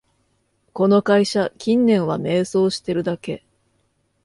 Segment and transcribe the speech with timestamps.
[0.73, 3.45] この会社、近年は迷走してるだけ